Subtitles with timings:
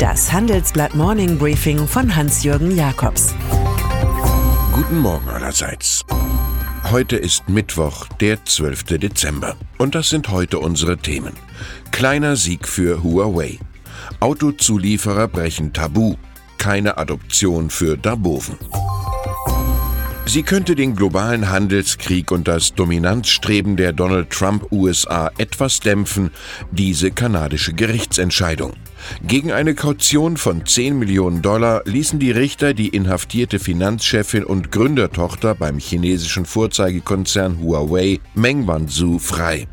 [0.00, 3.34] Das Handelsblatt Morning Briefing von Hans-Jürgen Jakobs.
[4.72, 6.06] Guten Morgen allerseits.
[6.90, 8.84] Heute ist Mittwoch, der 12.
[8.98, 9.56] Dezember.
[9.76, 11.34] Und das sind heute unsere Themen.
[11.90, 13.58] Kleiner Sieg für Huawei.
[14.20, 16.14] Autozulieferer brechen Tabu.
[16.56, 18.56] Keine Adoption für Darboven.
[20.26, 26.30] Sie könnte den globalen Handelskrieg und das Dominanzstreben der Donald Trump USA etwas dämpfen,
[26.70, 28.74] diese kanadische Gerichtsentscheidung.
[29.26, 35.54] Gegen eine Kaution von 10 Millionen Dollar ließen die Richter die inhaftierte Finanzchefin und Gründertochter
[35.54, 39.66] beim chinesischen Vorzeigekonzern Huawei Meng Wanzhou frei.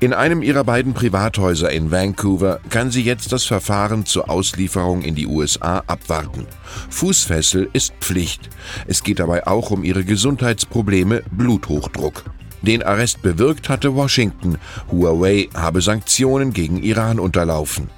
[0.00, 5.14] In einem ihrer beiden Privathäuser in Vancouver kann sie jetzt das Verfahren zur Auslieferung in
[5.14, 6.46] die USA abwarten.
[6.90, 8.50] Fußfessel ist Pflicht.
[8.86, 12.24] Es geht dabei auch um ihre Gesundheitsprobleme Bluthochdruck.
[12.62, 14.58] Den Arrest bewirkt hatte Washington.
[14.90, 17.90] Huawei habe Sanktionen gegen Iran unterlaufen.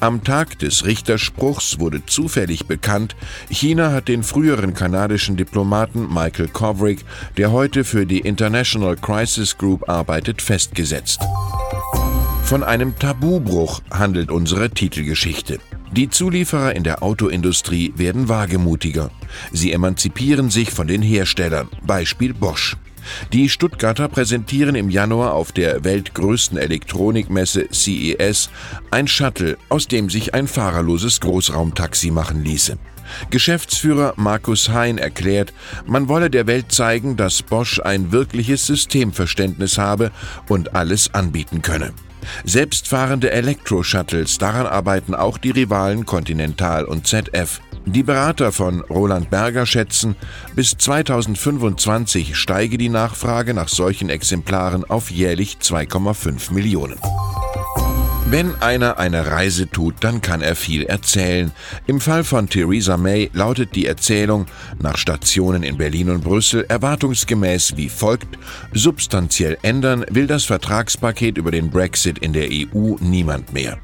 [0.00, 3.16] Am Tag des Richterspruchs wurde zufällig bekannt,
[3.48, 7.04] China hat den früheren kanadischen Diplomaten Michael Kovrig,
[7.36, 11.20] der heute für die International Crisis Group arbeitet, festgesetzt.
[12.44, 15.60] Von einem Tabubruch handelt unsere Titelgeschichte.
[15.92, 19.10] Die Zulieferer in der Autoindustrie werden wagemutiger.
[19.52, 22.76] Sie emanzipieren sich von den Herstellern, Beispiel Bosch.
[23.32, 28.50] Die Stuttgarter präsentieren im Januar auf der weltgrößten Elektronikmesse CES
[28.90, 32.78] ein Shuttle, aus dem sich ein fahrerloses Großraumtaxi machen ließe.
[33.30, 35.52] Geschäftsführer Markus Hein erklärt,
[35.86, 40.12] man wolle der Welt zeigen, dass Bosch ein wirkliches Systemverständnis habe
[40.48, 41.92] und alles anbieten könne.
[42.44, 47.60] Selbstfahrende Elektro-Shuttles, daran arbeiten auch die Rivalen Continental und ZF.
[47.86, 50.14] Die Berater von Roland Berger schätzen,
[50.54, 56.98] bis 2025 steige die Nachfrage nach solchen Exemplaren auf jährlich 2,5 Millionen.
[58.26, 61.50] Wenn einer eine Reise tut, dann kann er viel erzählen.
[61.88, 64.46] Im Fall von Theresa May lautet die Erzählung
[64.78, 68.38] nach Stationen in Berlin und Brüssel erwartungsgemäß wie folgt.
[68.72, 73.80] Substanziell ändern will das Vertragspaket über den Brexit in der EU niemand mehr.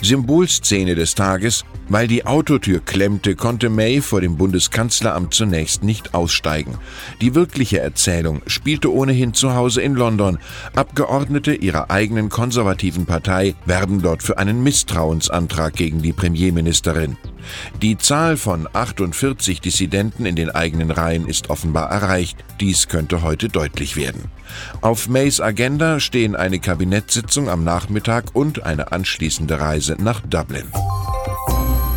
[0.00, 6.78] Symbolszene des Tages, weil die Autotür klemmte, konnte May vor dem Bundeskanzleramt zunächst nicht aussteigen.
[7.20, 10.38] Die wirkliche Erzählung spielte ohnehin zu Hause in London.
[10.74, 17.16] Abgeordnete ihrer eigenen konservativen Partei werben dort für einen Misstrauensantrag gegen die Premierministerin.
[17.80, 22.36] Die Zahl von 48 Dissidenten in den eigenen Reihen ist offenbar erreicht.
[22.60, 24.30] Dies könnte heute deutlich werden.
[24.80, 30.66] Auf Mays Agenda stehen eine Kabinettssitzung am Nachmittag und eine anschließende Reise nach Dublin.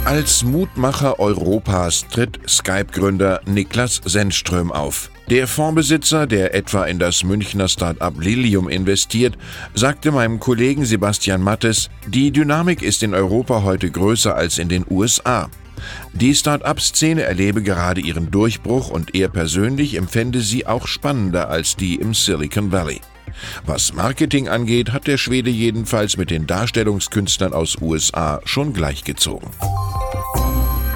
[0.05, 5.09] Als Mutmacher Europas tritt Skype-Gründer Niklas Sennström auf.
[5.29, 9.35] Der Fondsbesitzer, der etwa in das Münchner Start-up Lilium investiert,
[9.73, 14.85] sagte meinem Kollegen Sebastian Mattes, die Dynamik ist in Europa heute größer als in den
[14.87, 15.49] USA.
[16.13, 21.95] Die Start-up-Szene erlebe gerade ihren Durchbruch und er persönlich empfände sie auch spannender als die
[21.95, 23.01] im Silicon Valley.
[23.65, 29.49] Was Marketing angeht, hat der Schwede jedenfalls mit den Darstellungskünstlern aus USA schon gleichgezogen.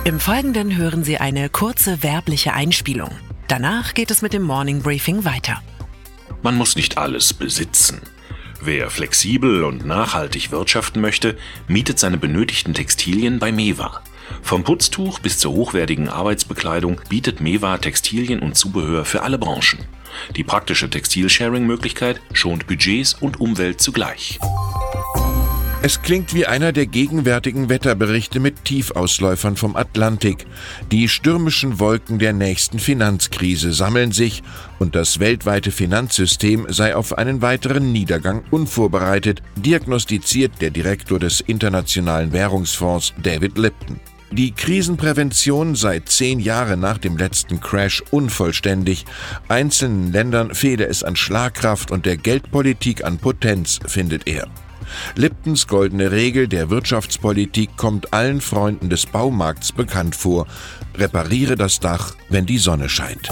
[0.05, 3.11] Im Folgenden hören Sie eine kurze werbliche Einspielung.
[3.49, 5.63] Danach geht es mit dem Morning Briefing weiter.
[6.43, 7.99] Man muss nicht alles besitzen.
[8.61, 11.35] Wer flexibel und nachhaltig wirtschaften möchte,
[11.67, 14.03] mietet seine benötigten Textilien bei Mewa.
[14.43, 19.79] Vom Putztuch bis zur hochwertigen Arbeitsbekleidung bietet Mewa Textilien und Zubehör für alle Branchen.
[20.35, 24.39] Die praktische Textilsharing-Möglichkeit schont Budgets und Umwelt zugleich.
[25.81, 30.45] Es klingt wie einer der gegenwärtigen Wetterberichte mit Tiefausläufern vom Atlantik.
[30.91, 34.43] Die stürmischen Wolken der nächsten Finanzkrise sammeln sich
[34.79, 42.33] und das weltweite Finanzsystem sei auf einen weiteren Niedergang unvorbereitet, diagnostiziert der Direktor des Internationalen
[42.33, 44.01] Währungsfonds David Lipton.
[44.31, 49.05] Die Krisenprävention sei zehn Jahre nach dem letzten Crash unvollständig.
[49.47, 54.49] Einzelnen Ländern fehle es an Schlagkraft und der Geldpolitik an Potenz, findet er.
[55.15, 60.47] Liptons goldene Regel der Wirtschaftspolitik kommt allen Freunden des Baumarkts bekannt vor.
[60.95, 63.29] Repariere das Dach, wenn die Sonne scheint.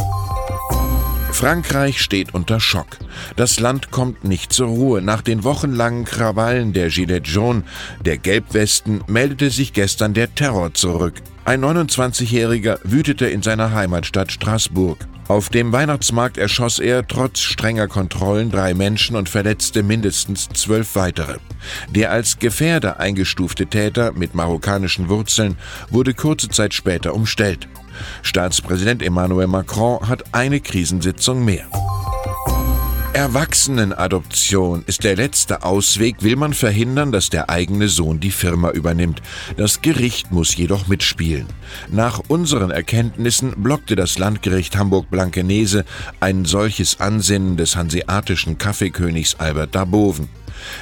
[1.32, 2.98] Frankreich steht unter Schock.
[3.36, 5.02] Das Land kommt nicht zur Ruhe.
[5.02, 7.64] Nach den wochenlangen Krawallen der Gilets jaunes,
[8.04, 11.22] der Gelbwesten, meldete sich gestern der Terror zurück.
[11.46, 15.08] Ein 29-Jähriger wütete in seiner Heimatstadt Straßburg.
[15.28, 21.38] Auf dem Weihnachtsmarkt erschoss er trotz strenger Kontrollen drei Menschen und verletzte mindestens zwölf weitere.
[21.90, 25.58] Der als Gefährder eingestufte Täter mit marokkanischen Wurzeln
[25.90, 27.68] wurde kurze Zeit später umstellt.
[28.22, 31.68] Staatspräsident Emmanuel Macron hat eine Krisensitzung mehr.
[33.18, 39.24] Erwachsenenadoption ist der letzte Ausweg, will man verhindern, dass der eigene Sohn die Firma übernimmt.
[39.58, 41.48] Das Gericht muss jedoch mitspielen.
[41.90, 45.84] Nach unseren Erkenntnissen blockte das Landgericht Hamburg-Blankenese
[46.20, 50.30] ein solches Ansinnen des hanseatischen Kaffeekönigs Albert Darboven.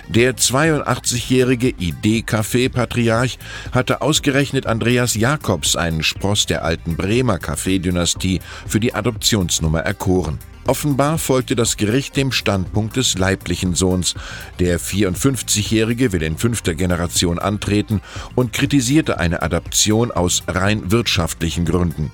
[0.09, 3.39] Der 82-jährige Idee-Café-Patriarch
[3.71, 10.37] hatte ausgerechnet Andreas Jakobs, einen Spross der alten Bremer Kaffeedynastie, für die Adoptionsnummer erkoren.
[10.67, 14.15] Offenbar folgte das Gericht dem Standpunkt des leiblichen Sohns.
[14.59, 18.01] Der 54-Jährige will in fünfter Generation antreten
[18.33, 22.11] und kritisierte eine Adaption aus rein wirtschaftlichen Gründen.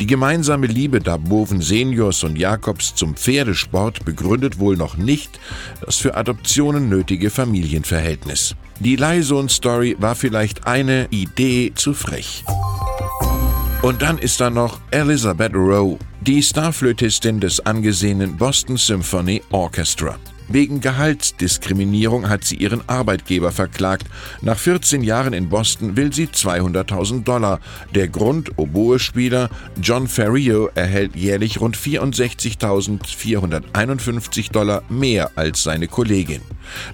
[0.00, 5.38] Die gemeinsame Liebe Daboven Seniors und Jakobs zum Pferdesport begründet wohl noch nicht
[5.84, 8.56] das für Adoptionen nötige Familienverhältnis.
[8.78, 12.44] Die Leihsohn-Story war vielleicht eine Idee zu frech.
[13.82, 20.18] Und dann ist da noch Elizabeth Rowe, die Starflötistin des angesehenen Boston Symphony Orchestra.
[20.48, 24.06] Wegen Gehaltsdiskriminierung hat sie ihren Arbeitgeber verklagt.
[24.42, 27.60] Nach 14 Jahren in Boston will sie 200.000 Dollar.
[27.94, 29.48] Der Grund, Oboe-Spieler
[29.80, 36.42] John Ferrio erhält jährlich rund 64.451 Dollar mehr als seine Kollegin.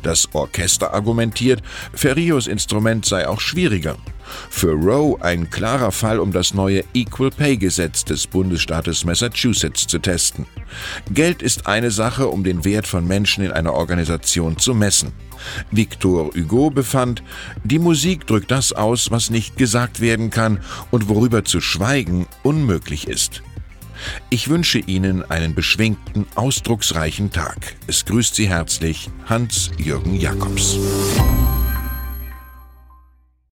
[0.03, 1.63] Das Orchester argumentiert,
[1.95, 3.97] Ferrios Instrument sei auch schwieriger.
[4.51, 9.99] Für Rowe ein klarer Fall, um das neue Equal Pay Gesetz des Bundesstaates Massachusetts zu
[9.99, 10.47] testen.
[11.11, 15.13] Geld ist eine Sache, um den Wert von Menschen in einer Organisation zu messen.
[15.71, 17.23] Victor Hugo befand,
[17.65, 23.09] die Musik drückt das aus, was nicht gesagt werden kann und worüber zu schweigen unmöglich
[23.09, 23.43] ist.
[24.31, 27.77] Ich wünsche Ihnen einen beschwingten, ausdrucksreichen Tag.
[27.87, 30.79] Es grüßt Sie herzlich Hans-Jürgen Jakobs.